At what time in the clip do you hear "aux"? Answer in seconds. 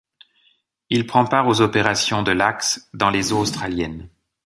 1.47-1.61